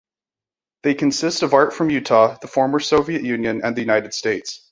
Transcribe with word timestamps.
They 0.81 0.95
consist 0.95 1.43
of 1.43 1.53
art 1.53 1.73
from 1.75 1.91
Utah, 1.91 2.35
the 2.41 2.47
former 2.47 2.79
Soviet 2.79 3.21
Union 3.21 3.61
and 3.63 3.75
the 3.75 3.81
United 3.81 4.15
States. 4.15 4.59